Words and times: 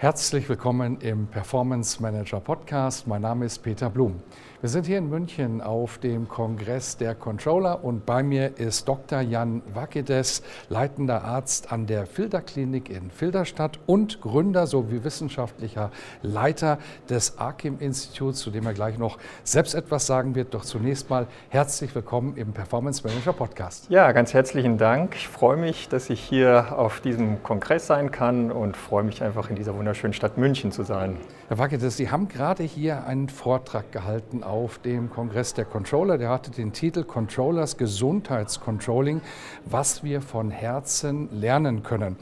Herzlich 0.00 0.48
willkommen 0.48 0.98
im 1.02 1.26
Performance 1.26 2.00
Manager 2.00 2.40
Podcast. 2.40 3.06
Mein 3.06 3.20
Name 3.20 3.44
ist 3.44 3.58
Peter 3.58 3.90
Blum. 3.90 4.14
Wir 4.62 4.68
sind 4.68 4.84
hier 4.84 4.98
in 4.98 5.08
München 5.08 5.62
auf 5.62 5.96
dem 5.96 6.28
Kongress 6.28 6.98
der 6.98 7.14
Controller 7.14 7.82
und 7.82 8.04
bei 8.04 8.22
mir 8.22 8.58
ist 8.58 8.86
Dr. 8.86 9.22
Jan 9.22 9.62
Wakedes, 9.72 10.42
leitender 10.68 11.24
Arzt 11.24 11.72
an 11.72 11.86
der 11.86 12.04
Filderklinik 12.04 12.90
in 12.90 13.10
Filderstadt 13.10 13.78
und 13.86 14.20
Gründer 14.20 14.66
sowie 14.66 15.02
wissenschaftlicher 15.02 15.90
Leiter 16.20 16.76
des 17.08 17.38
ARKIM-Instituts, 17.38 18.40
zu 18.40 18.50
dem 18.50 18.66
er 18.66 18.74
gleich 18.74 18.98
noch 18.98 19.16
selbst 19.44 19.74
etwas 19.74 20.06
sagen 20.06 20.34
wird. 20.34 20.52
Doch 20.52 20.66
zunächst 20.66 21.08
mal 21.08 21.26
herzlich 21.48 21.94
willkommen 21.94 22.36
im 22.36 22.52
Performance 22.52 23.02
Manager 23.02 23.32
Podcast. 23.32 23.88
Ja, 23.88 24.12
ganz 24.12 24.34
herzlichen 24.34 24.76
Dank. 24.76 25.14
Ich 25.14 25.26
freue 25.26 25.56
mich, 25.56 25.88
dass 25.88 26.10
ich 26.10 26.20
hier 26.20 26.78
auf 26.78 27.00
diesem 27.00 27.42
Kongress 27.42 27.86
sein 27.86 28.10
kann 28.10 28.52
und 28.52 28.76
freue 28.76 29.04
mich 29.04 29.22
einfach 29.22 29.48
in 29.48 29.56
dieser 29.56 29.74
wunderschönen 29.74 30.12
Stadt 30.12 30.36
München 30.36 30.70
zu 30.70 30.82
sein. 30.82 31.16
Herr 31.48 31.56
Wakedes, 31.56 31.96
Sie 31.96 32.10
haben 32.10 32.28
gerade 32.28 32.62
hier 32.62 33.06
einen 33.06 33.30
Vortrag 33.30 33.90
gehalten 33.90 34.44
auf 34.50 34.78
dem 34.80 35.08
Kongress 35.10 35.54
der 35.54 35.64
Controller. 35.64 36.18
Der 36.18 36.28
hatte 36.28 36.50
den 36.50 36.72
Titel 36.72 37.04
Controllers 37.04 37.76
Gesundheitscontrolling, 37.76 39.22
was 39.64 40.02
wir 40.02 40.20
von 40.20 40.50
Herzen 40.50 41.28
lernen 41.32 41.82
können. 41.82 42.16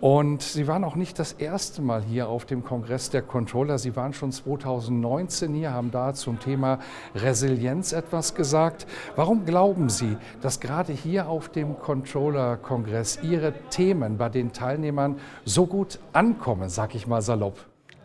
Und 0.00 0.42
Sie 0.42 0.68
waren 0.68 0.84
auch 0.84 0.94
nicht 0.94 1.18
das 1.18 1.32
erste 1.32 1.82
Mal 1.82 2.02
hier 2.02 2.28
auf 2.28 2.44
dem 2.44 2.64
Kongress 2.64 3.10
der 3.10 3.20
Controller. 3.20 3.78
Sie 3.78 3.96
waren 3.96 4.12
schon 4.12 4.30
2019 4.30 5.52
hier, 5.54 5.72
haben 5.72 5.90
da 5.90 6.14
zum 6.14 6.38
Thema 6.38 6.78
Resilienz 7.16 7.92
etwas 7.92 8.36
gesagt. 8.36 8.86
Warum 9.16 9.44
glauben 9.44 9.88
Sie, 9.88 10.16
dass 10.40 10.60
gerade 10.60 10.92
hier 10.92 11.28
auf 11.28 11.48
dem 11.48 11.80
Controller-Kongress 11.80 13.18
Ihre 13.24 13.52
Themen 13.70 14.18
bei 14.18 14.28
den 14.28 14.52
Teilnehmern 14.52 15.18
so 15.44 15.66
gut 15.66 15.98
ankommen, 16.12 16.68
sag 16.68 16.94
ich 16.94 17.08
mal 17.08 17.20
salopp? 17.20 17.58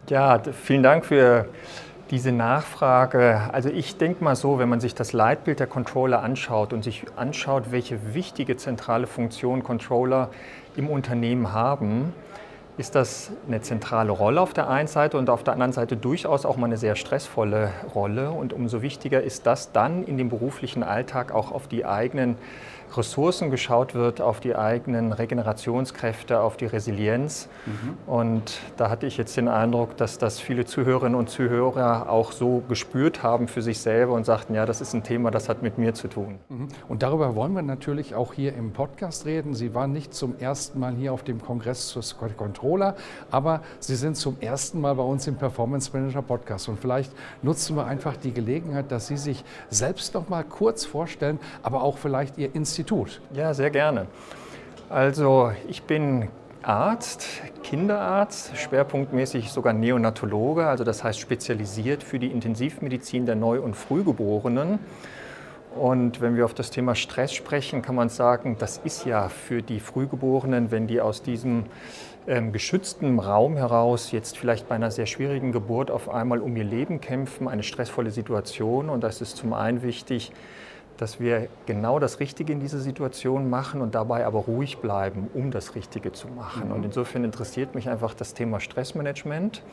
Ja, 0.10 0.42
vielen 0.52 0.84
Dank 0.84 1.06
für 1.06 1.48
diese 2.14 2.32
Nachfrage, 2.32 3.50
also 3.54 3.70
ich 3.70 3.98
denke 3.98 4.24
mal 4.24 4.36
so, 4.36 4.60
wenn 4.60 4.70
man 4.70 4.80
sich 4.80 4.94
das 4.94 5.14
Leitbild 5.14 5.60
der 5.60 5.66
Controller 5.66 6.22
anschaut 6.22 6.72
und 6.72 6.84
sich 6.84 7.06
anschaut, 7.16 7.72
welche 7.72 8.14
wichtige 8.14 8.56
zentrale 8.56 9.08
Funktion 9.08 9.64
Controller 9.64 10.30
im 10.76 10.90
Unternehmen 10.90 11.54
haben, 11.54 12.14
ist 12.78 12.94
das 12.94 13.32
eine 13.48 13.62
zentrale 13.62 14.12
Rolle 14.12 14.42
auf 14.42 14.54
der 14.54 14.70
einen 14.70 14.88
Seite 14.88 15.18
und 15.18 15.28
auf 15.32 15.44
der 15.44 15.54
anderen 15.54 15.72
Seite 15.72 15.98
durchaus 15.98 16.46
auch 16.46 16.56
mal 16.56 16.68
eine 16.68 16.78
sehr 16.78 16.96
stressvolle 16.96 17.72
Rolle. 17.96 18.30
Und 18.30 18.54
umso 18.54 18.84
wichtiger 18.84 19.24
ist 19.24 19.48
das 19.48 19.72
dann 19.72 20.04
in 20.04 20.20
dem 20.20 20.30
beruflichen 20.30 20.84
Alltag 20.84 21.32
auch 21.32 21.52
auf 21.52 21.68
die 21.68 21.84
eigenen 21.84 22.38
Ressourcen 22.98 23.52
geschaut 23.52 23.96
wird, 23.96 24.22
auf 24.22 24.40
die 24.40 24.56
eigenen 24.56 25.12
Regenerationskräfte, 25.12 26.40
auf 26.40 26.58
die 26.58 26.66
Resilienz. 26.66 27.48
Mhm. 27.66 27.98
Und 28.08 28.60
da 28.78 28.90
hatte 28.90 29.08
ich 29.08 29.18
jetzt 29.18 29.36
den 29.38 29.48
Eindruck, 29.48 29.98
dass 29.98 30.18
das 30.18 30.40
viele 30.40 30.66
Zuhörerinnen 30.66 31.18
und 31.18 31.30
Zuhörer 31.30 32.10
auch 32.10 32.32
so 32.32 32.64
gespürt 32.70 33.24
haben 33.24 33.48
für 33.48 33.62
sich 33.62 33.80
selber 33.80 34.14
und 34.14 34.26
sagten, 34.26 34.54
ja, 34.54 34.66
das 34.66 34.82
ist 34.82 34.94
ein 34.94 35.04
Thema, 35.04 35.32
das 35.32 35.50
hat 35.50 35.62
mit 35.62 35.78
mir 35.78 35.94
zu 35.94 36.08
tun. 36.08 36.40
Mhm. 36.50 36.68
Und 36.88 37.04
darüber 37.04 37.36
wollen 37.36 37.54
wir 37.54 37.62
natürlich 37.62 38.16
auch 38.16 38.34
hier 38.34 38.54
im 38.54 38.72
Podcast 38.72 39.26
reden. 39.26 39.54
Sie 39.54 39.74
waren 39.74 39.92
nicht 39.92 40.14
zum 40.14 40.38
ersten 40.40 40.80
Mal 40.80 40.94
hier 40.94 41.14
auf 41.14 41.24
dem 41.24 41.42
Kongress 41.42 41.88
zur 41.88 42.04
Controller, 42.38 42.96
aber 43.32 43.62
Sie 43.80 43.96
sind 43.96 44.16
zum 44.18 44.38
ersten 44.40 44.80
Mal 44.80 44.96
bei 44.96 45.04
uns 45.04 45.28
im 45.28 45.36
Performance 45.36 45.92
Manager 45.94 46.22
Podcast. 46.22 46.70
Und 46.70 46.80
vielleicht 46.80 47.12
nutzen 47.42 47.76
wir 47.76 47.86
einfach 47.86 48.16
die 48.18 48.34
Gelegenheit, 48.34 48.92
dass 48.92 49.08
Sie 49.08 49.18
sich 49.18 49.44
selbst 49.70 50.14
noch 50.14 50.30
mal 50.30 50.44
kurz 50.44 50.86
vorstellen, 50.86 51.40
aber 51.64 51.84
auch 51.84 51.98
vielleicht 51.98 52.38
Ihr 52.38 52.54
Institut 52.54 52.83
Institut. 52.84 53.22
Ja, 53.34 53.54
sehr 53.54 53.70
gerne. 53.70 54.08
Also 54.90 55.54
ich 55.70 55.84
bin 55.84 56.28
Arzt, 56.64 57.26
Kinderarzt, 57.64 58.58
schwerpunktmäßig 58.58 59.52
sogar 59.52 59.72
Neonatologe, 59.72 60.68
also 60.68 60.84
das 60.84 61.02
heißt 61.02 61.18
spezialisiert 61.18 62.04
für 62.04 62.20
die 62.20 62.28
Intensivmedizin 62.28 63.26
der 63.26 63.36
Neu- 63.36 63.62
und 63.62 63.76
Frühgeborenen. 63.76 64.80
Und 65.76 66.20
wenn 66.20 66.36
wir 66.36 66.44
auf 66.44 66.54
das 66.54 66.72
Thema 66.72 66.94
Stress 66.96 67.34
sprechen, 67.34 67.82
kann 67.82 67.96
man 67.96 68.10
sagen, 68.10 68.58
das 68.60 68.82
ist 68.84 69.06
ja 69.06 69.30
für 69.30 69.62
die 69.62 69.80
Frühgeborenen, 69.80 70.70
wenn 70.70 70.86
die 70.86 71.00
aus 71.00 71.24
diesem 71.24 71.64
ähm, 72.28 72.52
geschützten 72.52 73.18
Raum 73.18 73.56
heraus 73.56 74.12
jetzt 74.12 74.38
vielleicht 74.38 74.68
bei 74.68 74.76
einer 74.76 74.92
sehr 74.92 75.06
schwierigen 75.06 75.54
Geburt 75.54 75.90
auf 75.90 76.10
einmal 76.10 76.42
um 76.42 76.56
ihr 76.58 76.66
Leben 76.66 77.00
kämpfen, 77.00 77.48
eine 77.48 77.64
stressvolle 77.64 78.12
Situation. 78.12 78.90
Und 78.90 79.06
das 79.06 79.22
ist 79.22 79.38
zum 79.38 79.54
einen 79.54 79.84
wichtig, 79.84 80.34
dass 80.98 81.20
wir 81.20 81.48
genau 81.66 82.00
das 82.00 82.20
Richtige 82.20 82.54
in 82.54 82.60
dieser 82.60 82.80
Situation 82.80 83.50
machen 83.50 83.82
und 83.82 83.96
dabei 83.96 84.26
aber 84.26 84.40
ruhig 84.40 84.78
bleiben, 84.78 85.30
um 85.34 85.52
das 85.52 85.76
Richtige 85.76 86.12
zu 86.12 86.28
machen. 86.28 86.68
Mhm. 86.68 86.76
Und 86.76 86.86
insofern 86.86 87.24
interessiert 87.24 87.76
mich 87.76 87.90
einfach 87.90 88.14
das 88.14 88.34
Thema 88.34 88.60
Stressmanagement. 88.60 89.64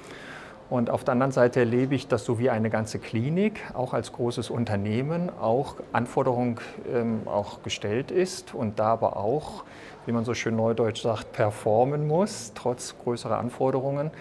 Und 0.70 0.88
auf 0.88 1.02
der 1.02 1.12
anderen 1.12 1.32
Seite 1.32 1.60
erlebe 1.60 1.96
ich, 1.96 2.06
dass 2.06 2.24
so 2.24 2.38
wie 2.38 2.48
eine 2.48 2.70
ganze 2.70 3.00
Klinik, 3.00 3.60
auch 3.74 3.92
als 3.92 4.12
großes 4.12 4.50
Unternehmen, 4.50 5.28
auch 5.40 5.74
Anforderung 5.92 6.60
ähm, 6.92 7.22
auch 7.26 7.64
gestellt 7.64 8.12
ist 8.12 8.54
und 8.54 8.78
da 8.78 8.92
aber 8.92 9.16
auch, 9.16 9.64
wie 10.06 10.12
man 10.12 10.24
so 10.24 10.32
schön 10.32 10.54
neudeutsch 10.54 11.02
sagt, 11.02 11.32
performen 11.32 12.06
muss, 12.06 12.52
trotz 12.54 12.94
größerer 13.02 13.36
Anforderungen. 13.36 14.12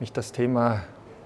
Mich 0.00 0.12
das 0.12 0.32
Thema 0.32 0.80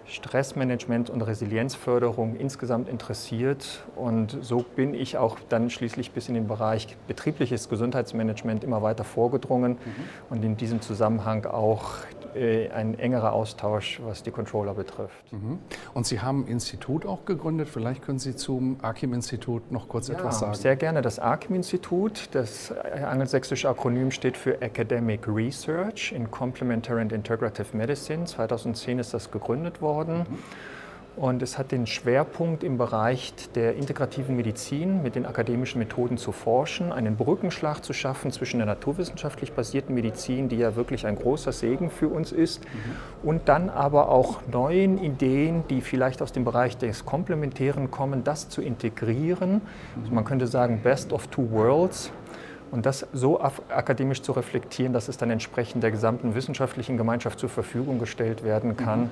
Stressmanagement 0.09 1.11
und 1.11 1.23
Resilienzförderung 1.23 2.37
insgesamt 2.37 2.89
interessiert. 2.89 3.85
Und 3.97 4.39
so 4.41 4.65
bin 4.75 4.95
ich 4.95 5.19
auch 5.19 5.39
dann 5.49 5.71
schließlich 5.71 6.13
bis 6.13 6.29
in 6.29 6.35
den 6.35 6.47
Bereich 6.47 6.97
betriebliches 7.09 7.69
Gesundheitsmanagement 7.69 8.65
immer 8.65 8.83
weiter 8.83 9.05
vorgedrungen 9.05 9.73
mhm. 9.73 9.79
und 10.31 10.45
in 10.45 10.57
diesem 10.57 10.81
Zusammenhang 10.81 11.45
auch 11.47 11.95
ein 12.73 12.99
engerer 12.99 13.33
Austausch, 13.33 14.01
was 14.05 14.23
die 14.23 14.31
Controller 14.31 14.75
betrifft. 14.75 15.33
Mhm. 15.33 15.59
Und 15.95 16.07
Sie 16.07 16.21
haben 16.21 16.45
ein 16.45 16.49
Institut 16.49 17.07
auch 17.07 17.25
gegründet. 17.25 17.69
Vielleicht 17.69 18.03
können 18.03 18.19
Sie 18.19 18.37
zum 18.37 18.79
AKIM-Institut 18.83 19.73
noch 19.73 19.89
kurz 19.89 20.09
ja, 20.09 20.15
etwas 20.15 20.41
sagen. 20.41 20.55
Sehr 20.55 20.77
gerne. 20.77 21.03
Das 21.03 21.19
AKIM-Institut, 21.19 22.29
das 22.33 22.73
angelsächsische 22.73 23.69
Akronym 23.69 24.11
steht 24.11 24.37
für 24.37 24.61
Academic 24.61 25.27
Research 25.27 26.13
in 26.13 26.31
Complementary 26.31 27.01
and 27.01 27.13
Integrative 27.13 27.77
Medicine. 27.77 28.25
2010 28.25 28.99
ist 28.99 29.15
das 29.15 29.31
gegründet 29.31 29.81
worden. 29.81 30.19
Mhm. 30.19 30.39
Und 31.17 31.41
es 31.41 31.57
hat 31.57 31.73
den 31.73 31.87
Schwerpunkt 31.87 32.63
im 32.63 32.77
Bereich 32.77 33.33
der 33.55 33.75
integrativen 33.75 34.37
Medizin 34.37 35.03
mit 35.03 35.15
den 35.15 35.25
akademischen 35.25 35.79
Methoden 35.79 36.19
zu 36.19 36.31
forschen, 36.31 36.93
einen 36.93 37.17
Brückenschlag 37.17 37.83
zu 37.83 37.95
schaffen 37.95 38.31
zwischen 38.33 38.59
der 38.59 38.67
naturwissenschaftlich 38.67 39.55
basierten 39.55 39.95
Medizin, 39.95 40.51
die 40.51 40.57
ja 40.57 40.77
wirklich 40.77 41.07
ein 41.07 41.17
großer 41.17 41.53
Segen 41.53 41.89
für 41.89 42.09
uns 42.09 42.33
ist, 42.33 42.63
mhm. 42.65 43.29
und 43.29 43.49
dann 43.49 43.71
aber 43.71 44.11
auch 44.11 44.43
neuen 44.53 44.99
Ideen, 44.99 45.65
die 45.71 45.81
vielleicht 45.81 46.21
aus 46.21 46.33
dem 46.33 46.45
Bereich 46.45 46.77
des 46.77 47.07
Komplementären 47.07 47.91
kommen, 47.91 48.23
das 48.23 48.51
zu 48.51 48.61
integrieren. 48.61 49.55
Mhm. 49.55 50.03
Also 50.03 50.15
man 50.15 50.25
könnte 50.27 50.47
sagen, 50.47 50.81
Best 50.83 51.15
of 51.15 51.29
Two 51.29 51.51
Worlds. 51.51 52.11
Und 52.73 52.85
das 52.85 53.07
so 53.13 53.41
akademisch 53.41 54.23
zu 54.23 54.33
reflektieren, 54.33 54.93
dass 54.93 55.07
es 55.07 55.17
dann 55.17 55.31
entsprechend 55.31 55.85
der 55.85 55.93
gesamten 55.93 56.35
wissenschaftlichen 56.35 56.97
Gemeinschaft 56.97 57.39
zur 57.39 57.49
Verfügung 57.49 58.01
gestellt 58.01 58.43
werden 58.43 58.77
kann. 58.77 59.03
Mhm 59.03 59.11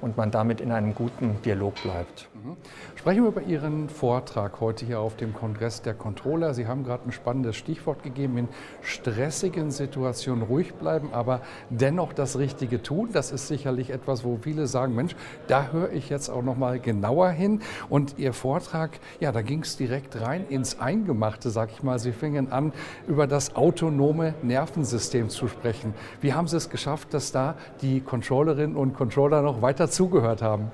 und 0.00 0.16
man 0.16 0.30
damit 0.30 0.60
in 0.60 0.72
einem 0.72 0.94
guten 0.94 1.40
Dialog 1.42 1.74
bleibt. 1.82 2.28
Mhm. 2.34 2.56
Sprechen 2.96 3.22
wir 3.22 3.28
über 3.28 3.42
Ihren 3.42 3.88
Vortrag 3.88 4.60
heute 4.60 4.86
hier 4.86 5.00
auf 5.00 5.16
dem 5.16 5.34
Kongress 5.34 5.82
der 5.82 5.94
Controller. 5.94 6.54
Sie 6.54 6.66
haben 6.66 6.84
gerade 6.84 7.08
ein 7.08 7.12
spannendes 7.12 7.56
Stichwort 7.56 8.02
gegeben, 8.02 8.38
in 8.38 8.48
stressigen 8.82 9.70
Situationen 9.70 10.42
ruhig 10.42 10.74
bleiben, 10.74 11.10
aber 11.12 11.40
dennoch 11.68 12.12
das 12.12 12.38
Richtige 12.38 12.82
tun. 12.82 13.10
Das 13.12 13.32
ist 13.32 13.48
sicherlich 13.48 13.90
etwas, 13.90 14.24
wo 14.24 14.38
viele 14.40 14.66
sagen, 14.66 14.94
Mensch, 14.94 15.14
da 15.48 15.68
höre 15.72 15.92
ich 15.92 16.08
jetzt 16.08 16.28
auch 16.28 16.42
noch 16.42 16.56
mal 16.56 16.78
genauer 16.78 17.30
hin. 17.30 17.60
Und 17.88 18.18
Ihr 18.18 18.32
Vortrag, 18.32 19.00
ja, 19.20 19.32
da 19.32 19.42
ging 19.42 19.62
es 19.62 19.76
direkt 19.76 20.20
rein 20.20 20.46
ins 20.48 20.80
Eingemachte, 20.80 21.50
sag 21.50 21.70
ich 21.70 21.82
mal. 21.82 21.98
Sie 21.98 22.12
fingen 22.12 22.52
an, 22.52 22.72
über 23.06 23.26
das 23.26 23.56
autonome 23.56 24.34
Nervensystem 24.42 25.28
zu 25.28 25.48
sprechen. 25.48 25.94
Wie 26.20 26.32
haben 26.32 26.48
Sie 26.48 26.56
es 26.56 26.70
geschafft, 26.70 27.12
dass 27.14 27.32
da 27.32 27.54
die 27.82 28.00
Controllerinnen 28.00 28.76
und 28.76 28.94
Controller 28.94 29.42
noch 29.42 29.62
weiter 29.62 29.89
zugehört 29.90 30.42
haben? 30.42 30.70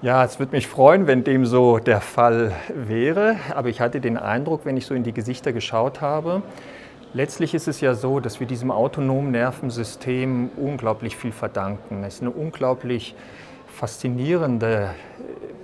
Ja, 0.00 0.24
es 0.24 0.38
würde 0.38 0.52
mich 0.52 0.68
freuen, 0.68 1.08
wenn 1.08 1.24
dem 1.24 1.44
so 1.44 1.78
der 1.78 2.00
Fall 2.00 2.52
wäre. 2.72 3.36
Aber 3.54 3.68
ich 3.68 3.80
hatte 3.80 4.00
den 4.00 4.16
Eindruck, 4.16 4.60
wenn 4.64 4.76
ich 4.76 4.86
so 4.86 4.94
in 4.94 5.02
die 5.02 5.12
Gesichter 5.12 5.52
geschaut 5.52 6.00
habe, 6.00 6.42
letztlich 7.14 7.52
ist 7.52 7.66
es 7.66 7.80
ja 7.80 7.94
so, 7.94 8.20
dass 8.20 8.38
wir 8.38 8.46
diesem 8.46 8.70
autonomen 8.70 9.32
Nervensystem 9.32 10.50
unglaublich 10.56 11.16
viel 11.16 11.32
verdanken. 11.32 12.04
Es 12.04 12.14
ist 12.14 12.22
ein 12.22 12.28
unglaublich 12.28 13.16
faszinierende, 13.66 14.90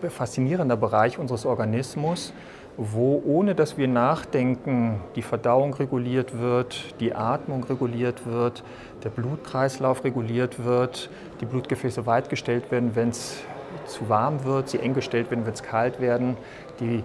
faszinierender 0.08 0.76
Bereich 0.76 1.18
unseres 1.18 1.46
Organismus 1.46 2.32
wo 2.76 3.22
ohne 3.24 3.54
dass 3.54 3.78
wir 3.78 3.88
nachdenken, 3.88 5.00
die 5.14 5.22
Verdauung 5.22 5.74
reguliert 5.74 6.38
wird, 6.38 6.98
die 7.00 7.14
Atmung 7.14 7.64
reguliert 7.64 8.26
wird, 8.26 8.64
der 9.04 9.10
Blutkreislauf 9.10 10.04
reguliert 10.04 10.64
wird, 10.64 11.10
die 11.40 11.46
Blutgefäße 11.46 12.06
weit 12.06 12.28
gestellt 12.30 12.70
werden, 12.70 12.96
wenn 12.96 13.10
es 13.10 13.42
zu 13.86 14.08
warm 14.08 14.44
wird, 14.44 14.68
sie 14.68 14.78
eng 14.80 14.94
gestellt 14.94 15.30
werden, 15.30 15.46
wenn 15.46 15.52
es 15.52 15.62
kalt 15.62 16.00
werden, 16.00 16.36
die, 16.80 17.04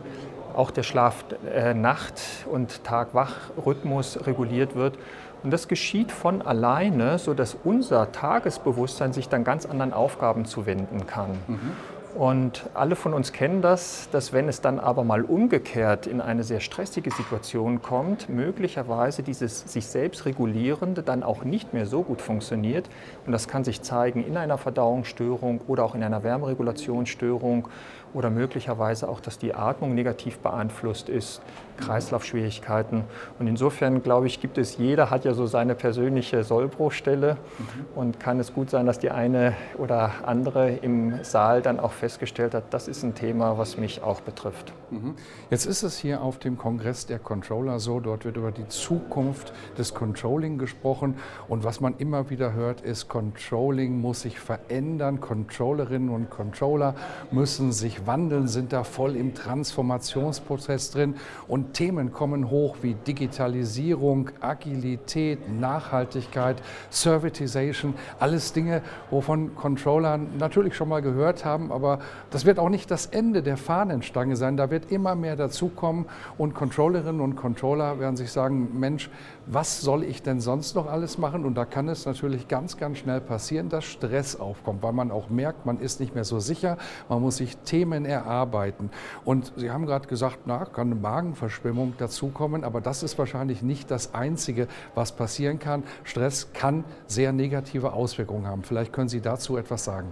auch 0.55 0.71
der 0.71 0.83
Schlaf-Nacht- 0.83 2.21
äh, 2.45 2.49
und 2.49 2.83
Tag-Wach-Rhythmus 2.83 4.25
reguliert 4.25 4.75
wird. 4.75 4.97
Und 5.43 5.51
das 5.51 5.67
geschieht 5.67 6.11
von 6.11 6.41
alleine, 6.41 7.17
sodass 7.17 7.55
unser 7.63 8.11
Tagesbewusstsein 8.11 9.13
sich 9.13 9.29
dann 9.29 9.43
ganz 9.43 9.65
anderen 9.65 9.93
Aufgaben 9.93 10.45
zuwenden 10.45 11.07
kann. 11.07 11.31
Mhm. 11.47 11.71
Und 12.15 12.69
alle 12.73 12.95
von 12.95 13.13
uns 13.13 13.33
kennen 13.33 13.61
das, 13.61 14.09
dass 14.11 14.33
wenn 14.33 14.49
es 14.49 14.61
dann 14.61 14.79
aber 14.79 15.03
mal 15.03 15.23
umgekehrt 15.23 16.07
in 16.07 16.21
eine 16.21 16.43
sehr 16.43 16.59
stressige 16.59 17.11
Situation 17.11 17.81
kommt, 17.81 18.29
möglicherweise 18.29 19.21
dieses 19.21 19.71
sich 19.71 19.85
selbst 19.85 20.25
regulierende 20.25 21.03
dann 21.03 21.21
auch 21.23 21.43
nicht 21.43 21.73
mehr 21.73 21.85
so 21.85 22.01
gut 22.01 22.21
funktioniert. 22.21 22.89
Und 23.25 23.31
das 23.31 23.47
kann 23.47 23.63
sich 23.63 23.83
zeigen 23.83 24.25
in 24.25 24.37
einer 24.37 24.57
Verdauungsstörung 24.57 25.61
oder 25.67 25.83
auch 25.83 25.93
in 25.93 26.03
einer 26.03 26.23
Wärmeregulationsstörung 26.23 27.67
oder 28.13 28.29
möglicherweise 28.29 29.07
auch, 29.07 29.19
dass 29.19 29.37
die 29.37 29.53
Atmung 29.53 29.93
negativ 29.93 30.39
beeinflusst 30.39 31.09
ist, 31.09 31.41
Kreislaufschwierigkeiten. 31.77 33.03
Und 33.37 33.47
insofern 33.47 34.01
glaube 34.03 34.27
ich, 34.27 34.41
gibt 34.41 34.57
es, 34.57 34.77
jeder 34.77 35.09
hat 35.09 35.25
ja 35.25 35.33
so 35.33 35.45
seine 35.45 35.75
persönliche 35.75 36.43
Sollbruchstelle 36.43 37.35
mhm. 37.35 37.85
und 37.95 38.19
kann 38.19 38.39
es 38.39 38.53
gut 38.53 38.69
sein, 38.69 38.85
dass 38.85 38.99
die 38.99 39.11
eine 39.11 39.53
oder 39.77 40.11
andere 40.25 40.71
im 40.71 41.23
Saal 41.23 41.61
dann 41.61 41.79
auch 41.79 41.91
festgestellt 41.99 42.53
hat, 42.53 42.73
das 42.73 42.87
ist 42.87 43.03
ein 43.03 43.13
Thema, 43.13 43.57
was 43.57 43.77
mich 43.77 44.01
auch 44.01 44.21
betrifft. 44.21 44.73
Mhm. 44.89 45.15
Jetzt 45.51 45.65
ist 45.65 45.83
es 45.83 45.97
hier 45.97 46.21
auf 46.21 46.39
dem 46.39 46.57
Kongress 46.57 47.05
der 47.05 47.19
Controller 47.19 47.79
so, 47.79 47.99
dort 47.99 48.25
wird 48.25 48.37
über 48.37 48.51
die 48.51 48.67
Zukunft 48.67 49.53
des 49.77 49.93
Controlling 49.93 50.57
gesprochen 50.57 51.15
und 51.47 51.63
was 51.63 51.81
man 51.81 51.95
immer 51.97 52.29
wieder 52.29 52.53
hört, 52.53 52.81
ist, 52.81 53.09
Controlling 53.09 53.99
muss 53.99 54.21
sich 54.21 54.39
verändern, 54.39 55.19
Controllerinnen 55.19 56.09
und 56.09 56.29
Controller 56.29 56.95
müssen 57.31 57.71
sich 57.71 58.07
wandeln, 58.07 58.47
sind 58.47 58.73
da 58.73 58.83
voll 58.83 59.15
im 59.15 59.35
Transformationsprozess 59.35 60.91
drin 60.91 61.15
und 61.47 61.73
Themen 61.73 62.11
kommen 62.11 62.49
hoch 62.49 62.77
wie 62.81 62.93
Digitalisierung, 62.93 64.31
Agilität, 64.39 65.51
Nachhaltigkeit, 65.51 66.61
Servitization, 66.89 67.93
alles 68.19 68.53
Dinge, 68.53 68.81
wovon 69.09 69.55
Controller 69.55 70.17
natürlich 70.17 70.75
schon 70.75 70.89
mal 70.89 71.01
gehört 71.01 71.43
haben, 71.43 71.71
aber 71.71 71.88
das 72.29 72.45
wird 72.45 72.59
auch 72.59 72.69
nicht 72.69 72.91
das 72.91 73.07
Ende 73.07 73.41
der 73.41 73.57
Fahnenstange 73.57 74.35
sein. 74.35 74.57
Da 74.57 74.69
wird 74.69 74.91
immer 74.91 75.15
mehr 75.15 75.35
dazukommen 75.35 76.05
und 76.37 76.53
Controllerinnen 76.53 77.21
und 77.21 77.35
Controller 77.35 77.99
werden 77.99 78.17
sich 78.17 78.31
sagen, 78.31 78.79
Mensch, 78.79 79.09
was 79.45 79.81
soll 79.81 80.03
ich 80.03 80.21
denn 80.21 80.41
sonst 80.41 80.75
noch 80.75 80.87
alles 80.87 81.17
machen? 81.17 81.43
Und 81.43 81.55
da 81.55 81.65
kann 81.65 81.89
es 81.89 82.05
natürlich 82.05 82.47
ganz, 82.47 82.77
ganz 82.77 82.99
schnell 82.99 83.19
passieren, 83.19 83.69
dass 83.69 83.83
Stress 83.85 84.39
aufkommt, 84.39 84.83
weil 84.83 84.93
man 84.93 85.09
auch 85.09 85.29
merkt, 85.29 85.65
man 85.65 85.79
ist 85.79 85.99
nicht 85.99 86.13
mehr 86.13 86.23
so 86.23 86.39
sicher, 86.39 86.77
man 87.09 87.21
muss 87.21 87.37
sich 87.37 87.57
Themen 87.57 88.05
erarbeiten. 88.05 88.91
Und 89.25 89.51
Sie 89.55 89.71
haben 89.71 89.87
gerade 89.87 90.07
gesagt, 90.07 90.39
na, 90.45 90.65
kann 90.65 90.91
eine 90.91 90.99
Magenverschwimmung 90.99 91.93
dazukommen, 91.97 92.63
aber 92.63 92.79
das 92.79 93.01
ist 93.01 93.17
wahrscheinlich 93.17 93.63
nicht 93.63 93.89
das 93.89 94.13
Einzige, 94.13 94.67
was 94.93 95.13
passieren 95.13 95.57
kann. 95.57 95.83
Stress 96.03 96.53
kann 96.53 96.83
sehr 97.07 97.31
negative 97.31 97.93
Auswirkungen 97.93 98.45
haben. 98.45 98.63
Vielleicht 98.63 98.93
können 98.93 99.09
Sie 99.09 99.21
dazu 99.21 99.57
etwas 99.57 99.83
sagen. 99.83 100.09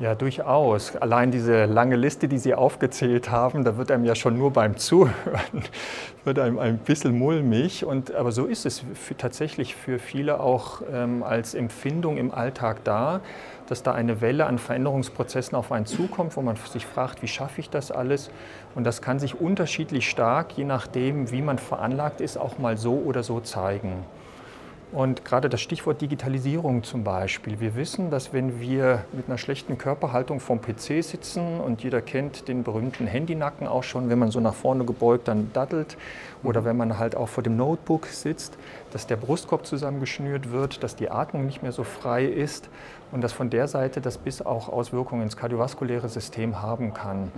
Ja, 0.00 0.14
durchaus. 0.14 0.96
Allein 0.96 1.30
diese 1.30 1.66
lange 1.66 1.94
Liste, 1.94 2.26
die 2.26 2.38
Sie 2.38 2.54
aufgezählt 2.54 3.30
haben, 3.30 3.64
da 3.64 3.76
wird 3.76 3.90
einem 3.90 4.06
ja 4.06 4.14
schon 4.14 4.38
nur 4.38 4.50
beim 4.50 4.78
Zuhören, 4.78 5.62
wird 6.24 6.38
einem 6.38 6.58
ein 6.58 6.78
bisschen 6.78 7.18
mulmig. 7.18 7.84
Und, 7.84 8.14
aber 8.14 8.32
so 8.32 8.46
ist 8.46 8.64
es 8.64 8.82
für, 8.94 9.14
tatsächlich 9.14 9.76
für 9.76 9.98
viele 9.98 10.40
auch 10.40 10.80
ähm, 10.90 11.22
als 11.22 11.52
Empfindung 11.52 12.16
im 12.16 12.32
Alltag 12.32 12.82
da, 12.84 13.20
dass 13.66 13.82
da 13.82 13.92
eine 13.92 14.22
Welle 14.22 14.46
an 14.46 14.58
Veränderungsprozessen 14.58 15.54
auf 15.54 15.70
einen 15.70 15.84
zukommt, 15.84 16.34
wo 16.34 16.40
man 16.40 16.56
sich 16.56 16.86
fragt, 16.86 17.20
wie 17.20 17.28
schaffe 17.28 17.60
ich 17.60 17.68
das 17.68 17.90
alles? 17.90 18.30
Und 18.74 18.84
das 18.84 19.02
kann 19.02 19.18
sich 19.18 19.38
unterschiedlich 19.38 20.08
stark, 20.08 20.56
je 20.56 20.64
nachdem, 20.64 21.30
wie 21.30 21.42
man 21.42 21.58
veranlagt 21.58 22.22
ist, 22.22 22.38
auch 22.38 22.56
mal 22.56 22.78
so 22.78 22.94
oder 22.94 23.22
so 23.22 23.40
zeigen. 23.40 24.06
Und 24.92 25.24
gerade 25.24 25.48
das 25.48 25.60
Stichwort 25.60 26.00
Digitalisierung 26.00 26.82
zum 26.82 27.04
Beispiel. 27.04 27.60
Wir 27.60 27.76
wissen, 27.76 28.10
dass 28.10 28.32
wenn 28.32 28.60
wir 28.60 29.04
mit 29.12 29.28
einer 29.28 29.38
schlechten 29.38 29.78
Körperhaltung 29.78 30.40
vom 30.40 30.60
PC 30.60 31.04
sitzen 31.04 31.60
und 31.60 31.84
jeder 31.84 32.02
kennt 32.02 32.48
den 32.48 32.64
berühmten 32.64 33.06
Handynacken 33.06 33.68
auch 33.68 33.84
schon, 33.84 34.10
wenn 34.10 34.18
man 34.18 34.32
so 34.32 34.40
nach 34.40 34.54
vorne 34.54 34.84
gebeugt 34.84 35.28
dann 35.28 35.52
daddelt. 35.52 35.96
Oder 36.42 36.64
wenn 36.64 36.76
man 36.76 36.98
halt 36.98 37.14
auch 37.14 37.28
vor 37.28 37.44
dem 37.44 37.56
Notebook 37.56 38.06
sitzt, 38.06 38.54
dass 38.92 39.06
der 39.06 39.16
Brustkorb 39.16 39.64
zusammengeschnürt 39.64 40.50
wird, 40.50 40.82
dass 40.82 40.96
die 40.96 41.08
Atmung 41.08 41.46
nicht 41.46 41.62
mehr 41.62 41.72
so 41.72 41.84
frei 41.84 42.24
ist 42.24 42.68
und 43.12 43.22
dass 43.22 43.32
von 43.32 43.50
der 43.50 43.68
Seite 43.68 44.00
das 44.00 44.18
bis 44.18 44.42
auch 44.42 44.68
Auswirkungen 44.68 45.22
ins 45.22 45.36
kardiovaskuläre 45.36 46.08
System 46.08 46.62
haben 46.62 46.94
kann. 46.94 47.24
Mhm. 47.24 47.30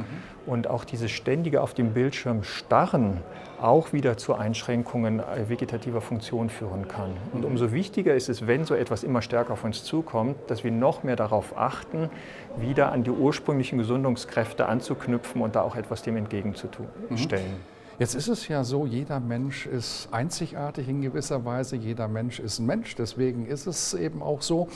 Und 0.46 0.69
auch 0.69 0.84
dieses 0.84 1.10
ständige 1.10 1.62
auf 1.62 1.74
dem 1.74 1.94
Bildschirm 1.94 2.42
starren 2.42 3.19
auch 3.60 3.92
wieder 3.92 4.16
zu 4.16 4.34
Einschränkungen 4.34 5.20
äh, 5.20 5.48
vegetativer 5.48 6.00
Funktion 6.00 6.50
führen 6.50 6.88
kann. 6.88 7.12
Und 7.32 7.40
mhm. 7.40 7.46
umso 7.46 7.72
wichtiger 7.72 8.14
ist 8.14 8.28
es, 8.28 8.46
wenn 8.46 8.64
so 8.64 8.74
etwas 8.74 9.04
immer 9.04 9.22
stärker 9.22 9.52
auf 9.52 9.64
uns 9.64 9.84
zukommt, 9.84 10.36
dass 10.48 10.64
wir 10.64 10.70
noch 10.70 11.02
mehr 11.04 11.16
darauf 11.16 11.56
achten, 11.56 12.10
wieder 12.58 12.92
an 12.92 13.04
die 13.04 13.10
ursprünglichen 13.10 13.78
Gesundungskräfte 13.78 14.66
anzuknüpfen 14.66 15.40
und 15.40 15.54
da 15.54 15.62
auch 15.62 15.76
etwas 15.76 16.02
dem 16.02 16.16
entgegenzustellen. 16.16 17.52
Mhm. 17.52 17.72
Jetzt 17.98 18.14
ist 18.14 18.28
es 18.28 18.48
ja 18.48 18.64
so, 18.64 18.86
jeder 18.86 19.20
Mensch 19.20 19.66
ist 19.66 20.08
einzigartig 20.10 20.88
in 20.88 21.02
gewisser 21.02 21.44
Weise, 21.44 21.76
jeder 21.76 22.08
Mensch 22.08 22.40
ist 22.40 22.58
ein 22.58 22.66
Mensch, 22.66 22.96
deswegen 22.96 23.46
ist 23.46 23.66
es 23.66 23.94
eben 23.94 24.22
auch 24.22 24.42
so. 24.42 24.68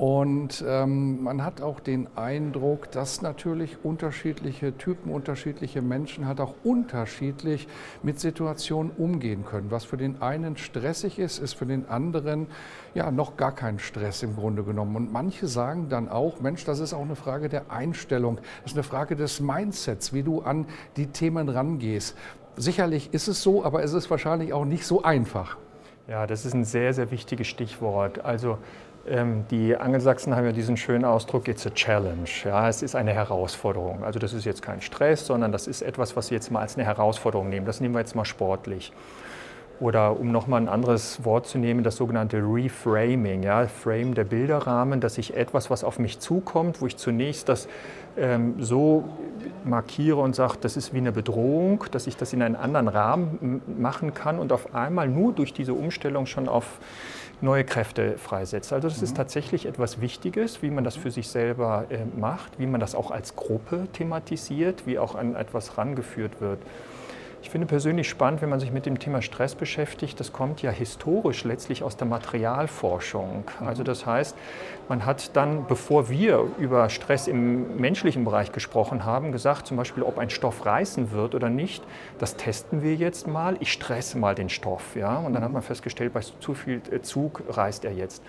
Und 0.00 0.64
ähm, 0.66 1.24
man 1.24 1.44
hat 1.44 1.60
auch 1.60 1.78
den 1.78 2.08
Eindruck, 2.16 2.90
dass 2.90 3.20
natürlich 3.20 3.84
unterschiedliche 3.84 4.74
Typen, 4.78 5.12
unterschiedliche 5.12 5.82
Menschen 5.82 6.26
halt 6.26 6.40
auch 6.40 6.54
unterschiedlich 6.64 7.68
mit 8.02 8.18
Situationen 8.18 8.92
umgehen 8.96 9.44
können. 9.44 9.70
Was 9.70 9.84
für 9.84 9.98
den 9.98 10.22
einen 10.22 10.56
stressig 10.56 11.18
ist, 11.18 11.38
ist 11.38 11.52
für 11.52 11.66
den 11.66 11.86
anderen 11.90 12.46
ja 12.94 13.10
noch 13.10 13.36
gar 13.36 13.54
kein 13.54 13.78
Stress 13.78 14.22
im 14.22 14.36
Grunde 14.36 14.62
genommen. 14.62 14.96
Und 14.96 15.12
manche 15.12 15.46
sagen 15.46 15.90
dann 15.90 16.08
auch, 16.08 16.40
Mensch, 16.40 16.64
das 16.64 16.80
ist 16.80 16.94
auch 16.94 17.02
eine 17.02 17.14
Frage 17.14 17.50
der 17.50 17.70
Einstellung, 17.70 18.36
das 18.62 18.72
ist 18.72 18.78
eine 18.78 18.84
Frage 18.84 19.16
des 19.16 19.40
Mindsets, 19.40 20.14
wie 20.14 20.22
du 20.22 20.40
an 20.40 20.64
die 20.96 21.08
Themen 21.08 21.50
rangehst. 21.50 22.16
Sicherlich 22.56 23.12
ist 23.12 23.28
es 23.28 23.42
so, 23.42 23.66
aber 23.66 23.82
es 23.82 23.92
ist 23.92 24.10
wahrscheinlich 24.10 24.54
auch 24.54 24.64
nicht 24.64 24.86
so 24.86 25.02
einfach. 25.02 25.58
Ja, 26.08 26.26
das 26.26 26.46
ist 26.46 26.54
ein 26.54 26.64
sehr, 26.64 26.94
sehr 26.94 27.10
wichtiges 27.10 27.48
Stichwort. 27.48 28.24
Also 28.24 28.56
die 29.50 29.76
Angelsachsen 29.76 30.36
haben 30.36 30.44
ja 30.44 30.52
diesen 30.52 30.76
schönen 30.76 31.04
Ausdruck, 31.04 31.48
it's 31.48 31.66
a 31.66 31.70
challenge. 31.70 32.30
Ja, 32.44 32.68
es 32.68 32.80
ist 32.80 32.94
eine 32.94 33.12
Herausforderung. 33.12 34.04
Also 34.04 34.20
das 34.20 34.32
ist 34.32 34.44
jetzt 34.44 34.62
kein 34.62 34.80
Stress, 34.80 35.26
sondern 35.26 35.50
das 35.50 35.66
ist 35.66 35.82
etwas, 35.82 36.14
was 36.14 36.30
wir 36.30 36.36
jetzt 36.36 36.52
mal 36.52 36.60
als 36.60 36.76
eine 36.76 36.84
Herausforderung 36.84 37.48
nehmen. 37.48 37.66
Das 37.66 37.80
nehmen 37.80 37.94
wir 37.94 37.98
jetzt 37.98 38.14
mal 38.14 38.24
sportlich. 38.24 38.92
Oder 39.80 40.20
um 40.20 40.30
nochmal 40.30 40.60
ein 40.60 40.68
anderes 40.68 41.24
Wort 41.24 41.46
zu 41.46 41.58
nehmen, 41.58 41.82
das 41.82 41.96
sogenannte 41.96 42.36
Reframing, 42.36 43.42
ja, 43.42 43.66
Frame 43.66 44.14
der 44.14 44.24
Bilderrahmen, 44.24 45.00
dass 45.00 45.18
ich 45.18 45.34
etwas, 45.34 45.70
was 45.70 45.82
auf 45.82 45.98
mich 45.98 46.20
zukommt, 46.20 46.80
wo 46.80 46.86
ich 46.86 46.96
zunächst 46.96 47.48
das 47.48 47.66
ähm, 48.16 48.56
so 48.62 49.04
markiere 49.64 50.18
und 50.18 50.36
sage, 50.36 50.58
das 50.60 50.76
ist 50.76 50.92
wie 50.92 50.98
eine 50.98 51.12
Bedrohung, 51.12 51.84
dass 51.90 52.06
ich 52.06 52.16
das 52.16 52.32
in 52.32 52.42
einen 52.42 52.56
anderen 52.56 52.88
Rahmen 52.88 53.62
machen 53.78 54.12
kann 54.12 54.38
und 54.38 54.52
auf 54.52 54.74
einmal 54.74 55.08
nur 55.08 55.32
durch 55.32 55.54
diese 55.54 55.72
Umstellung 55.72 56.26
schon 56.26 56.46
auf 56.46 56.78
neue 57.42 57.64
Kräfte 57.64 58.18
freisetzt. 58.18 58.72
Also 58.72 58.88
das 58.88 58.98
mhm. 58.98 59.04
ist 59.04 59.16
tatsächlich 59.16 59.66
etwas 59.66 60.00
Wichtiges, 60.00 60.62
wie 60.62 60.70
man 60.70 60.84
das 60.84 60.96
für 60.96 61.10
sich 61.10 61.28
selber 61.28 61.86
äh, 61.90 61.98
macht, 62.18 62.58
wie 62.58 62.66
man 62.66 62.80
das 62.80 62.94
auch 62.94 63.10
als 63.10 63.36
Gruppe 63.36 63.88
thematisiert, 63.92 64.86
wie 64.86 64.98
auch 64.98 65.14
an 65.14 65.34
etwas 65.34 65.78
rangeführt 65.78 66.40
wird. 66.40 66.58
Ich 67.42 67.48
finde 67.48 67.66
persönlich 67.66 68.08
spannend, 68.08 68.42
wenn 68.42 68.50
man 68.50 68.60
sich 68.60 68.70
mit 68.70 68.84
dem 68.84 68.98
Thema 68.98 69.22
Stress 69.22 69.54
beschäftigt. 69.54 70.20
Das 70.20 70.32
kommt 70.32 70.60
ja 70.60 70.70
historisch 70.70 71.44
letztlich 71.44 71.82
aus 71.82 71.96
der 71.96 72.06
Materialforschung. 72.06 73.44
Mhm. 73.60 73.66
Also 73.66 73.82
das 73.82 74.04
heißt, 74.04 74.36
man 74.88 75.06
hat 75.06 75.34
dann, 75.36 75.66
bevor 75.66 76.10
wir 76.10 76.44
über 76.58 76.88
Stress 76.90 77.28
im 77.28 77.76
menschlichen 77.76 78.24
Bereich 78.24 78.52
gesprochen 78.52 79.04
haben, 79.04 79.32
gesagt, 79.32 79.66
zum 79.66 79.76
Beispiel, 79.78 80.02
ob 80.02 80.18
ein 80.18 80.28
Stoff 80.28 80.66
reißen 80.66 81.12
wird 81.12 81.34
oder 81.34 81.48
nicht, 81.48 81.82
das 82.18 82.36
testen 82.36 82.82
wir 82.82 82.94
jetzt 82.94 83.26
mal. 83.26 83.56
Ich 83.60 83.72
stresse 83.72 84.18
mal 84.18 84.34
den 84.34 84.50
Stoff. 84.50 84.94
Ja? 84.94 85.18
Und 85.18 85.32
dann 85.32 85.42
hat 85.42 85.50
mhm. 85.50 85.54
man 85.54 85.62
festgestellt, 85.62 86.12
bei 86.12 86.20
zu 86.20 86.54
viel 86.54 86.82
Zug 87.02 87.42
reißt 87.48 87.84
er 87.86 87.92
jetzt. 87.92 88.22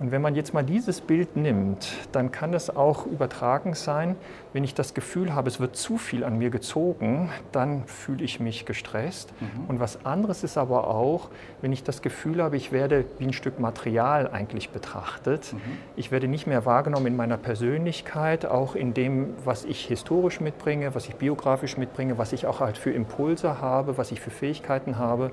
Und 0.00 0.12
wenn 0.12 0.22
man 0.22 0.34
jetzt 0.34 0.54
mal 0.54 0.64
dieses 0.64 1.02
Bild 1.02 1.36
nimmt, 1.36 1.86
dann 2.10 2.32
kann 2.32 2.54
es 2.54 2.74
auch 2.74 3.04
übertragen 3.04 3.74
sein, 3.74 4.16
wenn 4.54 4.64
ich 4.64 4.72
das 4.72 4.94
Gefühl 4.94 5.34
habe, 5.34 5.48
es 5.48 5.60
wird 5.60 5.76
zu 5.76 5.98
viel 5.98 6.24
an 6.24 6.38
mir 6.38 6.48
gezogen, 6.48 7.28
dann 7.52 7.84
fühle 7.84 8.24
ich 8.24 8.40
mich 8.40 8.64
gestresst. 8.64 9.30
Mhm. 9.40 9.66
Und 9.68 9.78
was 9.78 10.06
anderes 10.06 10.42
ist 10.42 10.56
aber 10.56 10.88
auch, 10.88 11.28
wenn 11.60 11.70
ich 11.70 11.84
das 11.84 12.00
Gefühl 12.00 12.42
habe, 12.42 12.56
ich 12.56 12.72
werde 12.72 13.04
wie 13.18 13.26
ein 13.26 13.34
Stück 13.34 13.60
Material 13.60 14.30
eigentlich 14.32 14.70
betrachtet. 14.70 15.52
Mhm. 15.52 15.58
Ich 15.96 16.10
werde 16.10 16.28
nicht 16.28 16.46
mehr 16.46 16.64
wahrgenommen 16.64 17.06
in 17.08 17.16
meiner 17.16 17.36
Persönlichkeit, 17.36 18.46
auch 18.46 18.74
in 18.74 18.94
dem, 18.94 19.34
was 19.44 19.66
ich 19.66 19.84
historisch 19.84 20.40
mitbringe, 20.40 20.94
was 20.94 21.08
ich 21.08 21.16
biografisch 21.16 21.76
mitbringe, 21.76 22.16
was 22.16 22.32
ich 22.32 22.46
auch 22.46 22.60
halt 22.60 22.78
für 22.78 22.90
Impulse 22.90 23.60
habe, 23.60 23.98
was 23.98 24.12
ich 24.12 24.20
für 24.20 24.30
Fähigkeiten 24.30 24.96
habe 24.96 25.30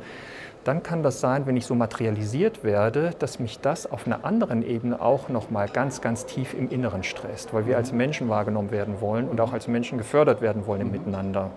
dann 0.68 0.84
kann 0.84 1.02
das 1.02 1.22
sein, 1.22 1.46
wenn 1.46 1.56
ich 1.56 1.66
so 1.66 1.76
materialisiert 1.76 2.66
werde, 2.66 3.12
dass 3.20 3.40
mich 3.40 3.60
das 3.60 3.90
auf 3.90 4.06
einer 4.06 4.26
anderen 4.26 4.68
Ebene 4.68 5.02
auch 5.02 5.30
noch 5.30 5.50
mal 5.50 5.70
ganz, 5.70 6.02
ganz 6.02 6.26
tief 6.26 6.54
im 6.54 6.70
Inneren 6.70 7.04
stresst, 7.04 7.54
weil 7.54 7.68
wir 7.68 7.78
als 7.78 7.94
Menschen 7.94 8.28
wahrgenommen 8.28 8.70
werden 8.70 9.00
wollen 9.00 9.30
und 9.30 9.40
auch 9.40 9.54
als 9.54 9.70
Menschen 9.70 9.98
gefördert 9.98 10.42
werden 10.42 10.68
wollen 10.68 10.82
im 10.82 10.92
Miteinander. 10.92 11.52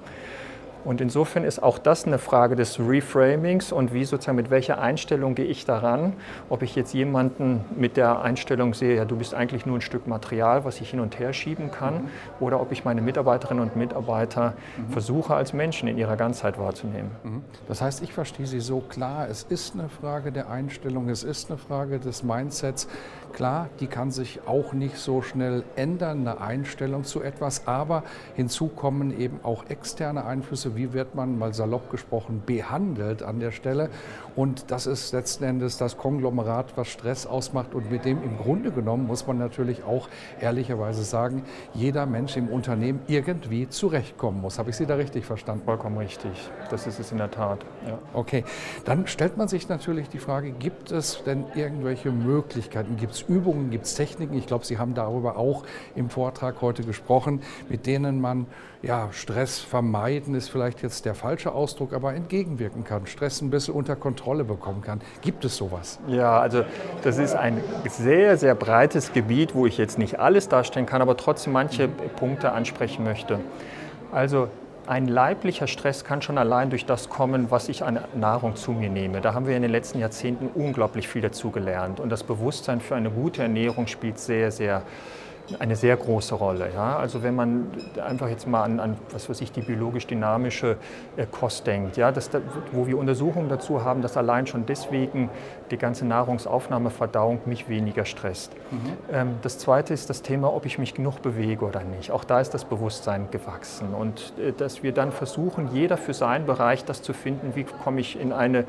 Und 0.85 1.01
insofern 1.01 1.45
ist 1.45 1.63
auch 1.63 1.79
das 1.79 2.07
eine 2.07 2.19
Frage 2.19 2.57
des 2.57 2.81
Reframings 2.81 3.73
und 3.73 3.93
wie 3.93 4.05
sozusagen 4.05 4.37
mit 4.37 4.51
welcher 4.51 4.81
Einstellung 4.81 5.35
gehe 5.35 5.45
ich 5.45 5.65
daran. 5.65 6.15
Ob 6.49 6.63
ich 6.63 6.75
jetzt 6.75 6.95
jemanden 6.95 7.65
mit 7.77 7.97
der 7.97 8.23
Einstellung 8.23 8.75
sehe, 8.75 8.97
ja, 8.97 9.05
du 9.05 9.17
bist 9.17 9.35
eigentlich 9.35 9.67
nur 9.67 9.79
ein 9.79 9.83
Stück 9.83 10.07
Material, 10.07 10.65
was 10.65 10.81
ich 10.81 10.91
hin 10.91 11.01
und 11.01 11.19
her 11.19 11.33
schieben 11.33 11.71
kann, 11.71 11.95
mhm. 11.95 12.09
oder 12.41 12.61
ob 12.61 12.73
ich 12.73 12.85
meine 12.85 13.03
Mitarbeiterinnen 13.03 13.63
und 13.63 13.77
Mitarbeiter 13.77 14.55
mhm. 14.77 14.93
versuche, 14.93 15.35
als 15.35 15.53
Menschen 15.53 15.89
in 15.89 15.99
ihrer 15.99 16.17
Ganzheit 16.17 16.59
wahrzunehmen. 16.59 17.11
Mhm. 17.23 17.43
Das 17.69 17.83
heißt, 17.83 18.03
ich 18.03 18.13
verstehe 18.13 18.47
Sie 18.47 18.61
so 18.61 18.81
klar, 18.81 19.29
es 19.29 19.43
ist 19.43 19.75
eine 19.75 19.89
Frage 19.89 20.33
der 20.33 20.51
Einstellung, 20.51 21.09
es 21.09 21.25
ist 21.25 21.51
eine 21.51 21.59
Frage 21.59 21.99
des 21.99 22.23
Mindsets. 22.23 22.89
Klar, 23.33 23.69
die 23.79 23.87
kann 23.87 24.11
sich 24.11 24.41
auch 24.47 24.73
nicht 24.73 24.97
so 24.97 25.23
schnell 25.23 25.63
ändern, 25.77 26.27
eine 26.27 26.41
Einstellung 26.41 27.05
zu 27.05 27.23
etwas, 27.23 27.67
aber 27.67 28.03
hinzu 28.35 28.69
kommen 28.69 29.19
eben 29.19 29.41
auch 29.45 29.67
externe 29.69 30.25
Einflüsse. 30.25 30.70
Wie 30.75 30.93
wird 30.93 31.15
man, 31.15 31.39
mal 31.39 31.55
salopp 31.55 31.91
gesprochen, 31.91 32.43
behandelt 32.45 33.23
an 33.23 33.39
der 33.39 33.53
Stelle? 33.53 33.91
Und 34.35 34.71
das 34.71 34.87
ist 34.87 35.13
letzten 35.13 35.45
Endes 35.45 35.77
das 35.77 35.97
Konglomerat, 35.97 36.77
was 36.77 36.89
Stress 36.89 37.27
ausmacht. 37.27 37.75
Und 37.75 37.91
mit 37.91 38.05
dem 38.05 38.23
im 38.23 38.39
Grunde 38.39 38.73
genommen 38.73 39.07
muss 39.07 39.27
man 39.27 39.39
natürlich 39.39 39.85
auch 39.85 40.09
ehrlicherweise 40.41 41.05
sagen, 41.05 41.45
jeder 41.73 42.07
Mensch 42.07 42.37
im 42.37 42.49
Unternehmen 42.49 43.01
irgendwie 43.07 43.69
zurechtkommen 43.69 44.41
muss. 44.41 44.59
Habe 44.59 44.71
ich 44.71 44.77
Sie 44.77 44.87
da 44.87 44.97
richtig 44.97 45.25
verstanden? 45.25 45.65
Vollkommen 45.65 45.99
richtig. 45.99 46.33
Das 46.71 46.87
ist 46.89 46.99
es 46.99 47.13
in 47.13 47.19
der 47.19 47.31
Tat. 47.31 47.65
Ja. 47.87 47.99
Okay, 48.13 48.45
dann 48.85 49.07
stellt 49.07 49.37
man 49.37 49.47
sich 49.47 49.69
natürlich 49.69 50.09
die 50.09 50.19
Frage, 50.19 50.51
gibt 50.51 50.91
es 50.91 51.23
denn 51.25 51.45
irgendwelche 51.55 52.11
Möglichkeiten, 52.11 52.97
gibt 52.97 53.13
es 53.13 53.21
es 53.21 53.29
Übungen, 53.29 53.71
gibt 53.71 53.87
es 53.87 53.95
Techniken, 53.95 54.35
ich 54.37 54.47
glaube, 54.47 54.65
Sie 54.65 54.79
haben 54.79 54.95
darüber 54.95 55.37
auch 55.37 55.65
im 55.95 56.11
Vortrag 56.11 56.61
heute 56.61 56.83
gesprochen, 56.83 57.43
mit 57.69 57.87
denen 57.87 58.21
man 58.21 58.47
ja, 58.83 59.11
Stress 59.13 59.59
vermeiden 59.59 60.35
ist 60.35 60.49
vielleicht 60.49 60.60
jetzt 60.69 61.05
der 61.05 61.15
falsche 61.15 61.53
Ausdruck, 61.53 61.93
aber 61.93 62.15
entgegenwirken 62.15 62.85
kann, 62.85 63.07
Stress 63.07 63.41
ein 63.41 63.51
bisschen 63.51 63.75
unter 63.75 63.97
Kontrolle 63.97 64.45
bekommen 64.45 64.83
kann. 64.83 65.01
Gibt 65.23 65.45
es 65.45 65.57
sowas? 65.57 65.99
Ja, 66.07 66.39
also 66.39 66.65
das 67.03 67.19
ist 67.19 67.35
ein 67.35 67.63
sehr, 67.89 68.37
sehr 68.37 68.55
breites 68.55 69.13
Gebiet, 69.13 69.55
wo 69.55 69.67
ich 69.67 69.79
jetzt 69.79 69.99
nicht 69.99 70.19
alles 70.19 70.49
darstellen 70.49 70.87
kann, 70.87 71.03
aber 71.03 71.17
trotzdem 71.17 71.53
manche 71.53 71.89
Punkte 71.89 72.53
ansprechen 72.53 73.05
möchte. 73.05 73.41
Also 74.13 74.49
ein 74.87 75.07
leiblicher 75.07 75.69
Stress 75.69 76.05
kann 76.05 76.21
schon 76.21 76.37
allein 76.37 76.71
durch 76.71 76.85
das 76.85 77.09
kommen, 77.09 77.51
was 77.51 77.69
ich 77.69 77.85
an 77.85 78.01
Nahrung 78.15 78.57
zu 78.57 78.73
mir 78.73 78.91
nehme. 78.91 79.21
Da 79.21 79.35
haben 79.35 79.47
wir 79.47 79.55
in 79.55 79.63
den 79.63 79.71
letzten 79.71 80.01
Jahrzehnten 80.01 80.49
unglaublich 80.53 81.07
viel 81.07 81.23
dazu 81.23 81.51
gelernt. 81.51 82.01
Und 82.01 82.11
das 82.11 82.25
Bewusstsein 82.25 82.81
für 82.81 82.97
eine 82.97 83.11
gute 83.11 83.43
Ernährung 83.43 83.87
spielt 83.87 84.19
sehr, 84.19 84.51
sehr 84.51 84.83
eine 85.59 85.77
sehr 85.77 85.97
große 85.97 86.35
Rolle. 86.35 86.71
Ja? 86.73 86.97
Also 86.97 87.23
wenn 87.23 87.35
man 87.35 87.67
einfach 88.03 88.29
jetzt 88.29 88.47
mal 88.47 88.63
an, 88.63 88.81
an 88.81 88.97
was 89.11 89.29
weiß 89.29 89.41
ich, 89.41 89.53
die 89.53 89.63
biologisch-dynamische 89.63 90.77
äh, 91.17 91.27
Kost 91.31 91.67
denkt, 91.67 91.97
ja? 91.97 92.13
Das, 92.13 92.31
wo 92.73 92.87
wir 92.87 92.99
Untersuchungen 92.99 93.49
dazu 93.49 93.85
haben, 93.85 94.03
dass 94.03 94.17
allein 94.17 94.47
schon 94.47 94.67
deswegen 94.67 95.31
die 95.71 95.79
ganze 95.79 96.07
Nahrungsaufnahme, 96.07 96.91
Verdauung 96.91 97.41
mich 97.47 97.69
weniger 97.69 98.05
stresst. 98.05 98.53
Mhm. 98.71 98.79
Ähm, 99.13 99.35
das 99.43 99.59
Zweite 99.59 99.95
ist 99.95 100.11
das 100.11 100.23
Thema, 100.23 100.53
ob 100.53 100.67
ich 100.67 100.79
mich 100.79 100.95
genug 100.95 101.23
bewege 101.23 101.65
oder 101.65 101.83
nicht. 101.83 102.11
Auch 102.11 102.25
da 102.25 102.41
ist 102.41 102.53
das 102.55 102.65
Bewusstsein 102.65 103.29
gewachsen 103.31 103.95
und 103.95 104.33
äh, 104.39 104.53
dass 104.53 104.83
wir 104.83 104.93
dann 104.93 105.13
versuchen, 105.13 105.71
jeder 105.73 105.97
für 105.97 106.15
seinen 106.15 106.47
Bereich 106.47 106.85
das 106.85 107.03
zu 107.03 107.13
finden, 107.13 107.55
wie 107.55 107.65
komme 107.65 108.01
ich 108.01 108.21
in 108.21 108.33
eine 108.33 108.65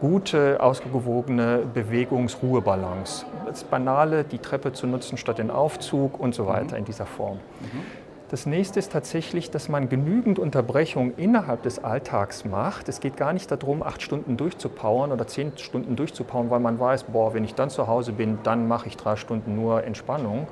gute, 0.00 0.60
ausgewogene 0.60 1.60
Bewegungsruhebalance. 1.72 3.24
Das 3.46 3.64
Banale, 3.64 4.24
die 4.24 4.38
Treppe 4.38 4.72
zu 4.72 4.86
nutzen 4.86 5.16
statt 5.16 5.38
den 5.38 5.50
Aufzug 5.50 6.18
und 6.18 6.34
so 6.34 6.46
weiter 6.46 6.72
mhm. 6.72 6.78
in 6.78 6.84
dieser 6.84 7.06
Form. 7.06 7.36
Mhm. 7.60 8.01
Das 8.32 8.46
nächste 8.46 8.78
ist 8.78 8.90
tatsächlich, 8.90 9.50
dass 9.50 9.68
man 9.68 9.90
genügend 9.90 10.38
Unterbrechung 10.38 11.12
innerhalb 11.18 11.64
des 11.64 11.84
Alltags 11.84 12.46
macht. 12.46 12.88
Es 12.88 13.00
geht 13.00 13.18
gar 13.18 13.34
nicht 13.34 13.50
darum, 13.50 13.82
acht 13.82 14.00
Stunden 14.00 14.38
durchzupowern 14.38 15.12
oder 15.12 15.26
zehn 15.26 15.52
Stunden 15.58 15.96
durchzupowern, 15.96 16.48
weil 16.48 16.60
man 16.60 16.80
weiß, 16.80 17.02
boah, 17.02 17.34
wenn 17.34 17.44
ich 17.44 17.54
dann 17.54 17.68
zu 17.68 17.88
Hause 17.88 18.12
bin, 18.12 18.38
dann 18.42 18.66
mache 18.66 18.88
ich 18.88 18.96
drei 18.96 19.16
Stunden 19.16 19.54
nur 19.54 19.84
Entspannung. 19.84 20.46